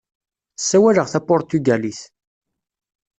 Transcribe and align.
Ssawaleɣ 0.59 1.07
tapuṛtugalit. 1.13 2.01